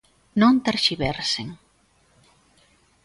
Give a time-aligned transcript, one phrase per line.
[0.41, 1.47] ¡Non terxiversen!